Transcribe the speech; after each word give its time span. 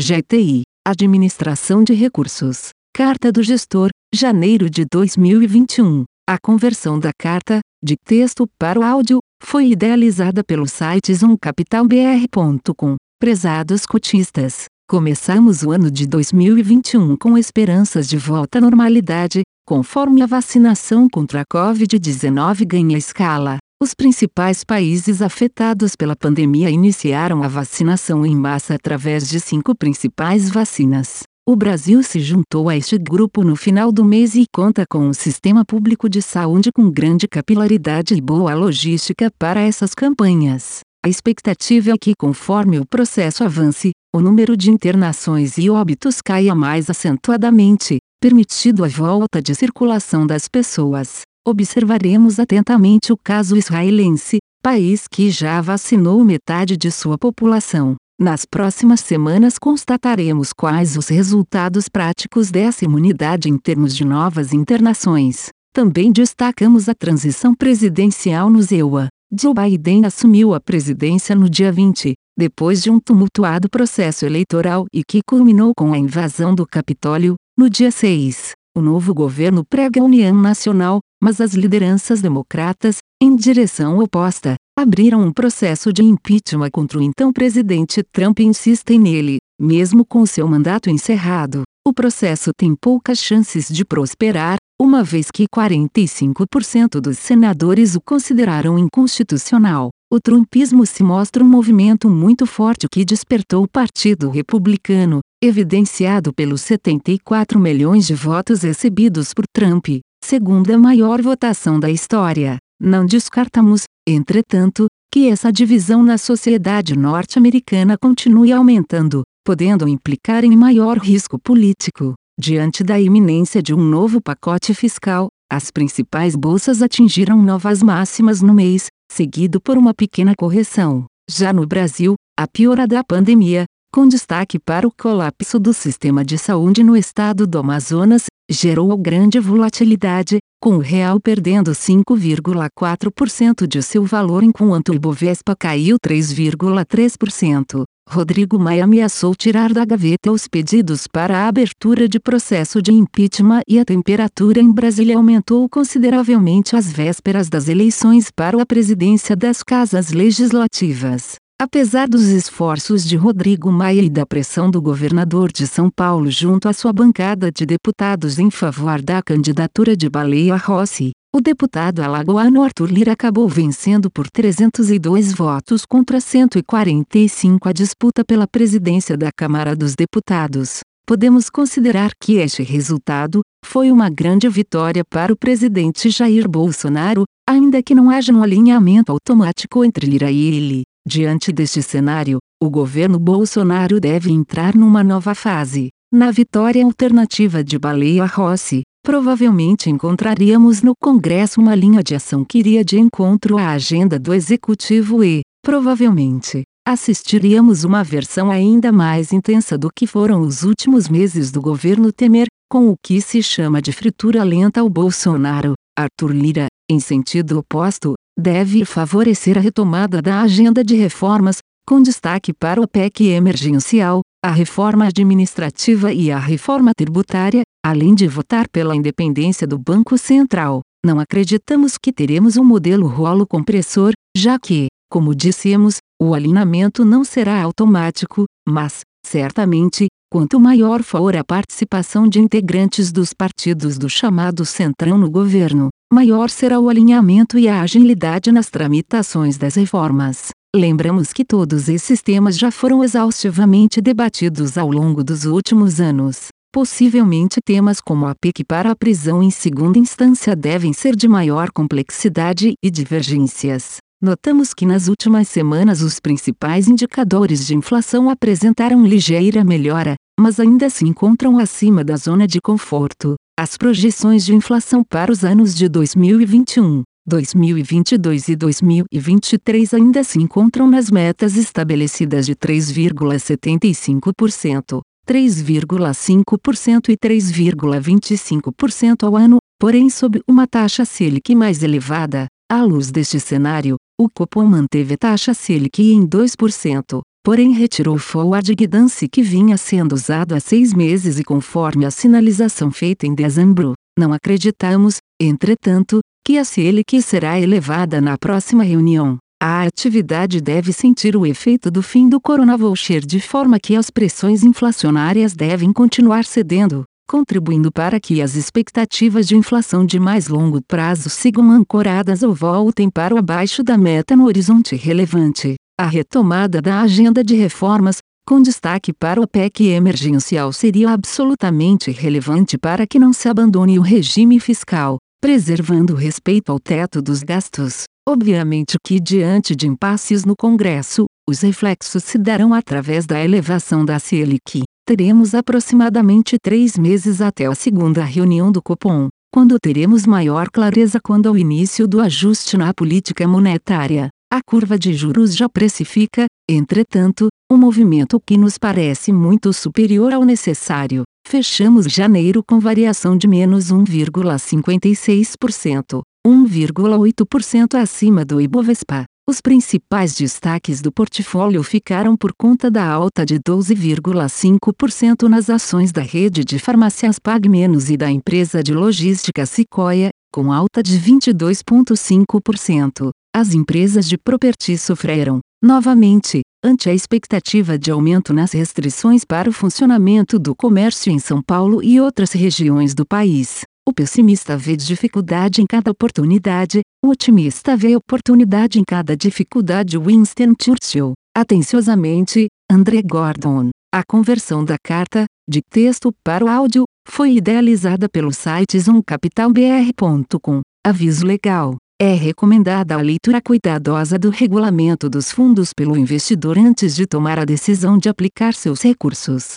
GTI, 0.00 0.62
Administração 0.86 1.82
de 1.82 1.92
Recursos. 1.92 2.68
Carta 2.94 3.32
do 3.32 3.42
Gestor, 3.42 3.90
janeiro 4.14 4.70
de 4.70 4.84
2021. 4.84 6.04
A 6.24 6.38
conversão 6.40 7.00
da 7.00 7.10
carta, 7.20 7.58
de 7.82 7.96
texto 8.06 8.46
para 8.56 8.78
o 8.78 8.84
áudio, 8.84 9.18
foi 9.42 9.70
idealizada 9.70 10.44
pelo 10.44 10.68
site 10.68 11.12
zoomcapitalbr.com. 11.12 12.94
Prezados 13.18 13.84
cotistas, 13.84 14.66
começamos 14.88 15.64
o 15.64 15.72
ano 15.72 15.90
de 15.90 16.06
2021 16.06 17.16
com 17.16 17.36
esperanças 17.36 18.08
de 18.08 18.16
volta 18.16 18.58
à 18.58 18.60
normalidade, 18.60 19.42
conforme 19.66 20.22
a 20.22 20.26
vacinação 20.26 21.08
contra 21.08 21.40
a 21.40 21.44
Covid-19 21.44 22.64
ganha 22.64 22.96
escala. 22.96 23.58
Os 23.80 23.94
principais 23.94 24.64
países 24.64 25.22
afetados 25.22 25.94
pela 25.94 26.16
pandemia 26.16 26.68
iniciaram 26.68 27.44
a 27.44 27.48
vacinação 27.48 28.26
em 28.26 28.34
massa 28.34 28.74
através 28.74 29.28
de 29.28 29.38
cinco 29.38 29.72
principais 29.72 30.50
vacinas. 30.50 31.22
O 31.48 31.54
Brasil 31.54 32.02
se 32.02 32.18
juntou 32.18 32.68
a 32.68 32.76
este 32.76 32.98
grupo 32.98 33.44
no 33.44 33.54
final 33.54 33.92
do 33.92 34.04
mês 34.04 34.34
e 34.34 34.46
conta 34.52 34.84
com 34.84 35.06
um 35.06 35.12
sistema 35.12 35.64
público 35.64 36.08
de 36.08 36.20
saúde 36.20 36.72
com 36.74 36.90
grande 36.90 37.28
capilaridade 37.28 38.14
e 38.14 38.20
boa 38.20 38.52
logística 38.52 39.30
para 39.38 39.60
essas 39.60 39.94
campanhas. 39.94 40.80
A 41.06 41.08
expectativa 41.08 41.92
é 41.92 41.96
que, 41.96 42.14
conforme 42.18 42.80
o 42.80 42.84
processo 42.84 43.44
avance, 43.44 43.92
o 44.12 44.20
número 44.20 44.56
de 44.56 44.72
internações 44.72 45.56
e 45.56 45.70
óbitos 45.70 46.20
caia 46.20 46.52
mais 46.52 46.90
acentuadamente, 46.90 47.98
permitindo 48.20 48.84
a 48.84 48.88
volta 48.88 49.40
de 49.40 49.54
circulação 49.54 50.26
das 50.26 50.48
pessoas. 50.48 51.27
Observaremos 51.46 52.38
atentamente 52.38 53.12
o 53.12 53.16
caso 53.16 53.56
israelense, 53.56 54.38
país 54.62 55.06
que 55.08 55.30
já 55.30 55.60
vacinou 55.60 56.24
metade 56.24 56.76
de 56.76 56.90
sua 56.90 57.16
população. 57.16 57.96
Nas 58.20 58.44
próximas 58.44 59.00
semanas 59.00 59.58
constataremos 59.58 60.52
quais 60.52 60.96
os 60.96 61.06
resultados 61.06 61.88
práticos 61.88 62.50
dessa 62.50 62.84
imunidade 62.84 63.48
em 63.48 63.56
termos 63.56 63.94
de 63.94 64.04
novas 64.04 64.52
internações. 64.52 65.50
Também 65.72 66.10
destacamos 66.10 66.88
a 66.88 66.94
transição 66.94 67.54
presidencial 67.54 68.50
no 68.50 68.60
ZEUA. 68.60 69.06
Joe 69.32 69.54
Biden 69.54 70.04
assumiu 70.04 70.52
a 70.52 70.60
presidência 70.60 71.36
no 71.36 71.48
dia 71.48 71.70
20, 71.70 72.14
depois 72.36 72.82
de 72.82 72.90
um 72.90 72.98
tumultuado 72.98 73.68
processo 73.68 74.26
eleitoral 74.26 74.86
e 74.92 75.04
que 75.04 75.20
culminou 75.24 75.72
com 75.76 75.92
a 75.92 75.98
invasão 75.98 76.54
do 76.54 76.66
Capitólio, 76.66 77.36
no 77.56 77.70
dia 77.70 77.92
6. 77.92 78.57
O 78.78 78.80
novo 78.80 79.12
governo 79.12 79.64
prega 79.64 80.00
a 80.00 80.04
união 80.04 80.32
nacional, 80.32 81.00
mas 81.20 81.40
as 81.40 81.52
lideranças 81.52 82.20
democratas, 82.20 82.98
em 83.20 83.34
direção 83.34 83.98
oposta, 83.98 84.54
abriram 84.78 85.20
um 85.20 85.32
processo 85.32 85.92
de 85.92 86.04
impeachment 86.04 86.70
contra 86.70 86.96
o 86.96 87.02
então 87.02 87.32
presidente 87.32 88.04
Trump 88.04 88.38
e 88.38 88.44
insistem 88.44 89.00
nele, 89.00 89.38
mesmo 89.60 90.04
com 90.04 90.24
seu 90.24 90.46
mandato 90.46 90.88
encerrado. 90.88 91.62
O 91.84 91.92
processo 91.92 92.52
tem 92.56 92.72
poucas 92.80 93.18
chances 93.18 93.66
de 93.68 93.84
prosperar, 93.84 94.58
uma 94.80 95.02
vez 95.02 95.28
que 95.28 95.48
45% 95.48 97.00
dos 97.00 97.18
senadores 97.18 97.96
o 97.96 98.00
consideraram 98.00 98.78
inconstitucional. 98.78 99.90
O 100.08 100.20
trumpismo 100.20 100.86
se 100.86 101.02
mostra 101.02 101.42
um 101.42 101.48
movimento 101.48 102.08
muito 102.08 102.46
forte 102.46 102.86
que 102.88 103.04
despertou 103.04 103.64
o 103.64 103.68
Partido 103.68 104.30
Republicano, 104.30 105.18
evidenciado 105.42 106.32
pelos 106.32 106.62
74 106.62 107.60
milhões 107.60 108.06
de 108.06 108.14
votos 108.14 108.62
recebidos 108.62 109.32
por 109.32 109.44
Trump, 109.52 109.86
segunda 110.24 110.76
maior 110.76 111.22
votação 111.22 111.78
da 111.78 111.88
história. 111.88 112.58
Não 112.80 113.06
descartamos, 113.06 113.84
entretanto, 114.06 114.86
que 115.12 115.28
essa 115.28 115.52
divisão 115.52 116.02
na 116.02 116.18
sociedade 116.18 116.96
norte-americana 116.96 117.96
continue 117.96 118.52
aumentando, 118.52 119.22
podendo 119.44 119.88
implicar 119.88 120.44
em 120.44 120.56
maior 120.56 120.98
risco 120.98 121.38
político. 121.38 122.14
Diante 122.38 122.82
da 122.82 123.00
iminência 123.00 123.62
de 123.62 123.72
um 123.72 123.82
novo 123.82 124.20
pacote 124.20 124.74
fiscal, 124.74 125.28
as 125.50 125.70
principais 125.70 126.34
bolsas 126.36 126.82
atingiram 126.82 127.40
novas 127.40 127.82
máximas 127.82 128.42
no 128.42 128.52
mês, 128.52 128.88
seguido 129.10 129.60
por 129.60 129.78
uma 129.78 129.94
pequena 129.94 130.34
correção. 130.36 131.06
Já 131.30 131.52
no 131.52 131.66
Brasil, 131.66 132.14
a 132.38 132.46
piora 132.46 132.86
da 132.86 133.02
pandemia, 133.02 133.64
com 133.92 134.06
destaque 134.06 134.58
para 134.58 134.86
o 134.86 134.92
colapso 134.92 135.58
do 135.58 135.72
sistema 135.72 136.24
de 136.24 136.36
saúde 136.36 136.82
no 136.82 136.96
estado 136.96 137.46
do 137.46 137.58
Amazonas, 137.58 138.26
gerou 138.50 138.96
grande 138.96 139.40
volatilidade, 139.40 140.38
com 140.60 140.76
o 140.76 140.78
real 140.78 141.20
perdendo 141.20 141.72
5,4% 141.72 143.66
de 143.66 143.82
seu 143.82 144.04
valor 144.04 144.42
enquanto 144.42 144.90
o 144.90 144.94
Ibovespa 144.94 145.54
caiu 145.56 145.96
3,3%. 145.98 147.84
Rodrigo 148.08 148.58
Maia 148.58 148.84
ameaçou 148.84 149.34
tirar 149.34 149.72
da 149.72 149.84
gaveta 149.84 150.32
os 150.32 150.48
pedidos 150.48 151.06
para 151.06 151.38
a 151.38 151.48
abertura 151.48 152.08
de 152.08 152.18
processo 152.18 152.80
de 152.80 152.90
impeachment 152.90 153.60
e 153.68 153.78
a 153.78 153.84
temperatura 153.84 154.60
em 154.60 154.72
Brasília 154.72 155.16
aumentou 155.16 155.68
consideravelmente 155.68 156.74
às 156.74 156.90
vésperas 156.90 157.50
das 157.50 157.68
eleições 157.68 158.30
para 158.30 158.60
a 158.60 158.66
presidência 158.66 159.36
das 159.36 159.62
casas 159.62 160.10
legislativas. 160.10 161.36
Apesar 161.60 162.08
dos 162.08 162.28
esforços 162.28 163.02
de 163.02 163.16
Rodrigo 163.16 163.72
Maia 163.72 164.00
e 164.00 164.08
da 164.08 164.24
pressão 164.24 164.70
do 164.70 164.80
governador 164.80 165.50
de 165.50 165.66
São 165.66 165.90
Paulo 165.90 166.30
junto 166.30 166.68
à 166.68 166.72
sua 166.72 166.92
bancada 166.92 167.50
de 167.50 167.66
deputados 167.66 168.38
em 168.38 168.48
favor 168.48 169.02
da 169.02 169.20
candidatura 169.20 169.96
de 169.96 170.08
Baleia 170.08 170.54
Rossi, 170.56 171.10
o 171.34 171.40
deputado 171.40 172.00
alagoano 172.00 172.62
Arthur 172.62 172.92
Lira 172.92 173.12
acabou 173.12 173.48
vencendo 173.48 174.08
por 174.08 174.30
302 174.30 175.32
votos 175.32 175.84
contra 175.84 176.20
145 176.20 177.68
a 177.68 177.72
disputa 177.72 178.24
pela 178.24 178.46
presidência 178.46 179.16
da 179.16 179.30
Câmara 179.36 179.74
dos 179.74 179.96
Deputados. 179.96 180.78
Podemos 181.04 181.50
considerar 181.50 182.12
que 182.22 182.34
este 182.34 182.62
resultado 182.62 183.40
foi 183.66 183.90
uma 183.90 184.08
grande 184.08 184.48
vitória 184.48 185.02
para 185.04 185.32
o 185.32 185.36
presidente 185.36 186.08
Jair 186.08 186.48
Bolsonaro, 186.48 187.24
ainda 187.48 187.82
que 187.82 187.96
não 187.96 188.10
haja 188.10 188.32
um 188.32 188.44
alinhamento 188.44 189.10
automático 189.10 189.84
entre 189.84 190.06
Lira 190.06 190.30
e 190.30 190.40
ele. 190.40 190.82
Diante 191.10 191.50
deste 191.50 191.82
cenário, 191.82 192.36
o 192.62 192.68
governo 192.68 193.18
Bolsonaro 193.18 193.98
deve 193.98 194.30
entrar 194.30 194.74
numa 194.74 195.02
nova 195.02 195.34
fase. 195.34 195.88
Na 196.12 196.30
vitória 196.30 196.84
alternativa 196.84 197.64
de 197.64 197.78
Baleia 197.78 198.26
Rossi, 198.26 198.82
provavelmente 199.02 199.88
encontraríamos 199.88 200.82
no 200.82 200.92
Congresso 201.02 201.62
uma 201.62 201.74
linha 201.74 202.02
de 202.02 202.14
ação 202.14 202.44
que 202.44 202.58
iria 202.58 202.84
de 202.84 203.00
encontro 203.00 203.56
à 203.56 203.70
agenda 203.70 204.18
do 204.18 204.34
Executivo 204.34 205.24
e, 205.24 205.40
provavelmente, 205.64 206.64
assistiríamos 206.86 207.84
uma 207.84 208.04
versão 208.04 208.50
ainda 208.50 208.92
mais 208.92 209.32
intensa 209.32 209.78
do 209.78 209.88
que 209.88 210.06
foram 210.06 210.42
os 210.42 210.62
últimos 210.62 211.08
meses 211.08 211.50
do 211.50 211.62
governo 211.62 212.12
Temer, 212.12 212.48
com 212.70 212.90
o 212.90 212.96
que 213.02 213.22
se 213.22 213.42
chama 213.42 213.80
de 213.80 213.92
fritura 213.92 214.44
lenta 214.44 214.80
ao 214.80 214.90
Bolsonaro. 214.90 215.72
Arthur 215.98 216.32
Lira, 216.32 216.66
em 216.90 217.00
sentido 217.00 217.58
oposto, 217.58 218.12
deve 218.38 218.84
favorecer 218.84 219.58
a 219.58 219.60
retomada 219.60 220.22
da 220.22 220.42
agenda 220.42 220.84
de 220.84 220.94
reformas, 220.94 221.58
com 221.86 222.00
destaque 222.00 222.52
para 222.52 222.80
o 222.80 222.86
PEC 222.86 223.30
emergencial, 223.30 224.20
a 224.44 224.52
reforma 224.52 225.06
administrativa 225.06 226.12
e 226.12 226.30
a 226.30 226.38
reforma 226.38 226.92
tributária, 226.96 227.62
além 227.84 228.14
de 228.14 228.28
votar 228.28 228.68
pela 228.68 228.94
independência 228.94 229.66
do 229.66 229.76
Banco 229.76 230.16
Central. 230.16 230.82
Não 231.04 231.18
acreditamos 231.18 231.96
que 231.98 232.12
teremos 232.12 232.56
um 232.56 232.64
modelo 232.64 233.08
rolo 233.08 233.46
compressor, 233.46 234.12
já 234.36 234.58
que, 234.58 234.86
como 235.10 235.34
dissemos, 235.34 235.96
o 236.20 236.34
alinhamento 236.34 237.04
não 237.04 237.24
será 237.24 237.60
automático, 237.60 238.44
mas, 238.68 239.00
certamente, 239.26 240.06
quanto 240.30 240.60
maior 240.60 241.02
for 241.02 241.34
a 241.36 241.42
participação 241.42 242.28
de 242.28 242.38
integrantes 242.38 243.10
dos 243.10 243.32
partidos 243.32 243.96
do 243.96 244.08
chamado 244.08 244.64
Centrão 244.64 245.16
no 245.16 245.30
governo, 245.30 245.88
maior 246.12 246.50
será 246.50 246.78
o 246.78 246.88
alinhamento 246.88 247.58
e 247.58 247.66
a 247.66 247.80
agilidade 247.80 248.52
nas 248.52 248.68
tramitações 248.68 249.56
das 249.56 249.74
reformas. 249.74 250.48
Lembramos 250.76 251.32
que 251.32 251.44
todos 251.44 251.88
esses 251.88 252.20
temas 252.20 252.58
já 252.58 252.70
foram 252.70 253.02
exaustivamente 253.02 254.02
debatidos 254.02 254.76
ao 254.76 254.90
longo 254.90 255.24
dos 255.24 255.46
últimos 255.46 255.98
anos. 255.98 256.48
Possivelmente 256.70 257.60
temas 257.64 257.98
como 257.98 258.26
a 258.26 258.34
PEC 258.34 258.62
para 258.62 258.90
a 258.90 258.96
prisão 258.96 259.42
em 259.42 259.50
segunda 259.50 259.98
instância 259.98 260.54
devem 260.54 260.92
ser 260.92 261.16
de 261.16 261.26
maior 261.26 261.70
complexidade 261.72 262.74
e 262.84 262.90
divergências. 262.90 263.96
Notamos 264.20 264.74
que 264.74 264.84
nas 264.84 265.06
últimas 265.06 265.46
semanas 265.46 266.02
os 266.02 266.18
principais 266.18 266.88
indicadores 266.88 267.64
de 267.64 267.76
inflação 267.76 268.28
apresentaram 268.28 269.06
ligeira 269.06 269.62
melhora, 269.62 270.16
mas 270.40 270.58
ainda 270.58 270.90
se 270.90 271.04
encontram 271.04 271.56
acima 271.56 272.02
da 272.02 272.16
zona 272.16 272.44
de 272.44 272.60
conforto. 272.60 273.36
As 273.56 273.76
projeções 273.76 274.44
de 274.44 274.56
inflação 274.56 275.04
para 275.04 275.30
os 275.30 275.44
anos 275.44 275.72
de 275.72 275.88
2021, 275.88 277.04
2022 277.24 278.48
e 278.48 278.56
2023 278.56 279.94
ainda 279.94 280.24
se 280.24 280.40
encontram 280.40 280.90
nas 280.90 281.12
metas 281.12 281.56
estabelecidas 281.56 282.44
de 282.44 282.56
3,75%, 282.56 285.00
3,5% 285.28 287.08
e 287.08 287.16
3,25% 287.16 289.22
ao 289.22 289.36
ano, 289.36 289.58
porém 289.78 290.10
sob 290.10 290.40
uma 290.48 290.66
taxa 290.66 291.04
Selic 291.04 291.54
mais 291.54 291.84
elevada. 291.84 292.48
À 292.70 292.82
luz 292.82 293.10
deste 293.10 293.40
cenário, 293.40 293.96
o 294.20 294.28
Copom 294.28 294.64
manteve 294.64 295.16
taxa 295.16 295.54
Selic 295.54 296.02
em 296.02 296.26
2%, 296.26 297.20
porém 297.44 297.72
retirou 297.72 298.16
o 298.16 298.18
forward 298.18 298.74
guidance 298.74 299.28
que 299.28 299.42
vinha 299.42 299.76
sendo 299.76 300.12
usado 300.12 300.56
há 300.56 300.60
seis 300.60 300.92
meses 300.92 301.38
e 301.38 301.44
conforme 301.44 302.04
a 302.04 302.10
sinalização 302.10 302.90
feita 302.90 303.28
em 303.28 303.34
dezembro, 303.34 303.92
não 304.18 304.32
acreditamos, 304.32 305.18
entretanto, 305.40 306.18
que 306.44 306.58
a 306.58 306.64
Selic 306.64 307.22
será 307.22 307.60
elevada 307.60 308.20
na 308.20 308.36
próxima 308.36 308.82
reunião. 308.82 309.38
A 309.62 309.82
atividade 309.82 310.60
deve 310.60 310.92
sentir 310.92 311.36
o 311.36 311.46
efeito 311.46 311.88
do 311.88 312.02
fim 312.02 312.28
do 312.28 312.40
coronavoucher 312.40 313.24
de 313.24 313.40
forma 313.40 313.78
que 313.78 313.94
as 313.94 314.10
pressões 314.10 314.64
inflacionárias 314.64 315.54
devem 315.54 315.92
continuar 315.92 316.44
cedendo, 316.44 317.04
contribuindo 317.28 317.92
para 317.92 318.18
que 318.18 318.40
as 318.40 318.56
expectativas 318.56 319.46
de 319.46 319.54
inflação 319.54 320.06
de 320.06 320.18
mais 320.18 320.48
longo 320.48 320.80
prazo 320.80 321.28
sigam 321.28 321.70
ancoradas 321.70 322.42
ou 322.42 322.54
voltem 322.54 323.10
para 323.10 323.34
o 323.34 323.38
abaixo 323.38 323.84
da 323.84 323.98
meta 323.98 324.34
no 324.34 324.46
horizonte 324.46 324.96
relevante. 324.96 325.74
A 326.00 326.06
retomada 326.06 326.80
da 326.80 327.02
agenda 327.02 327.44
de 327.44 327.54
reformas, 327.54 328.18
com 328.46 328.62
destaque 328.62 329.12
para 329.12 329.40
o 329.40 329.46
PEC 329.46 329.88
emergencial, 329.88 330.72
seria 330.72 331.10
absolutamente 331.10 332.10
relevante 332.10 332.78
para 332.78 333.06
que 333.06 333.18
não 333.18 333.34
se 333.34 333.46
abandone 333.46 333.98
o 333.98 334.02
regime 334.02 334.58
fiscal, 334.58 335.18
preservando 335.38 336.14
o 336.14 336.16
respeito 336.16 336.72
ao 336.72 336.80
teto 336.80 337.20
dos 337.20 337.42
gastos. 337.42 338.04
Obviamente 338.26 338.96
que, 339.04 339.20
diante 339.20 339.76
de 339.76 339.86
impasses 339.86 340.46
no 340.46 340.54
Congresso, 340.56 341.26
os 341.48 341.60
reflexos 341.60 342.24
se 342.24 342.38
darão 342.38 342.72
através 342.72 343.26
da 343.26 343.42
elevação 343.42 344.04
da 344.04 344.18
Selic. 344.18 344.82
Teremos 345.08 345.54
aproximadamente 345.54 346.58
três 346.62 346.98
meses 346.98 347.40
até 347.40 347.64
a 347.64 347.74
segunda 347.74 348.22
reunião 348.22 348.70
do 348.70 348.82
Copom, 348.82 349.28
quando 349.50 349.78
teremos 349.80 350.26
maior 350.26 350.68
clareza 350.68 351.18
quando 351.18 351.48
ao 351.48 351.56
início 351.56 352.06
do 352.06 352.20
ajuste 352.20 352.76
na 352.76 352.92
política 352.92 353.48
monetária. 353.48 354.28
A 354.52 354.60
curva 354.62 354.98
de 354.98 355.14
juros 355.14 355.56
já 355.56 355.66
precifica, 355.66 356.44
entretanto, 356.68 357.48
um 357.72 357.78
movimento 357.78 358.38
que 358.38 358.58
nos 358.58 358.76
parece 358.76 359.32
muito 359.32 359.72
superior 359.72 360.34
ao 360.34 360.44
necessário. 360.44 361.22
Fechamos 361.46 362.04
janeiro 362.04 362.62
com 362.62 362.78
variação 362.78 363.34
de 363.34 363.48
menos 363.48 363.90
1,56%, 363.90 366.20
1,8% 366.46 367.94
acima 367.94 368.44
do 368.44 368.60
Ibovespa. 368.60 369.24
Os 369.48 369.60
principais 369.62 370.34
destaques 370.34 371.00
do 371.00 371.10
portfólio 371.10 371.82
ficaram 371.82 372.36
por 372.36 372.52
conta 372.52 372.90
da 372.90 373.08
alta 373.08 373.46
de 373.46 373.58
12,5% 373.58 375.48
nas 375.48 375.70
ações 375.70 376.12
da 376.12 376.20
rede 376.20 376.62
de 376.62 376.78
farmácias 376.78 377.38
Pag 377.38 377.66
Menos 377.66 378.10
e 378.10 378.16
da 378.18 378.30
empresa 378.30 378.82
de 378.82 378.92
logística 378.92 379.64
Sequoia, 379.64 380.28
com 380.52 380.70
alta 380.70 381.02
de 381.02 381.18
22,5%. 381.18 383.30
As 383.56 383.72
empresas 383.72 384.28
de 384.28 384.36
property 384.36 384.98
sofreram, 384.98 385.60
novamente, 385.82 386.60
ante 386.84 387.08
a 387.08 387.14
expectativa 387.14 387.98
de 387.98 388.10
aumento 388.10 388.52
nas 388.52 388.72
restrições 388.72 389.46
para 389.46 389.70
o 389.70 389.72
funcionamento 389.72 390.58
do 390.58 390.76
comércio 390.76 391.32
em 391.32 391.38
São 391.38 391.62
Paulo 391.62 392.02
e 392.02 392.20
outras 392.20 392.52
regiões 392.52 393.14
do 393.14 393.24
país. 393.24 393.80
O 394.08 394.12
pessimista 394.14 394.74
vê 394.74 394.96
dificuldade 394.96 395.82
em 395.82 395.86
cada 395.86 396.10
oportunidade, 396.10 397.02
o 397.22 397.28
otimista 397.28 397.94
vê 397.94 398.16
oportunidade 398.16 398.98
em 398.98 399.02
cada 399.06 399.36
dificuldade. 399.36 400.16
Winston 400.16 400.72
Churchill. 400.82 401.34
Atenciosamente, 401.54 402.68
André 402.90 403.20
Gordon. 403.20 403.90
A 404.10 404.22
conversão 404.26 404.82
da 404.82 404.96
carta, 405.04 405.44
de 405.68 405.82
texto 405.82 406.32
para 406.42 406.64
o 406.64 406.68
áudio, 406.68 407.04
foi 407.28 407.56
idealizada 407.56 408.30
pelo 408.30 408.50
site 408.50 408.98
zoomcapitalbr.com. 408.98 410.80
Aviso 411.06 411.44
legal. 411.44 411.96
É 412.18 412.32
recomendada 412.32 413.14
a 413.14 413.20
leitura 413.20 413.60
cuidadosa 413.60 414.38
do 414.38 414.48
regulamento 414.48 415.28
dos 415.28 415.52
fundos 415.52 415.92
pelo 415.92 416.16
investidor 416.16 416.78
antes 416.78 417.14
de 417.14 417.26
tomar 417.26 417.58
a 417.58 417.66
decisão 417.66 418.16
de 418.16 418.30
aplicar 418.30 418.72
seus 418.72 419.02
recursos. 419.02 419.76